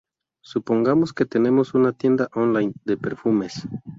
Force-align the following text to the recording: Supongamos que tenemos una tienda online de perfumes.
Supongamos 0.43 1.13
que 1.13 1.27
tenemos 1.27 1.75
una 1.75 1.93
tienda 1.93 2.27
online 2.33 2.73
de 2.85 2.97
perfumes. 2.97 3.67